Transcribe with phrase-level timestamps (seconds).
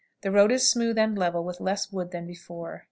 [0.23, 2.79] The road is smooth and level, with less wood than before.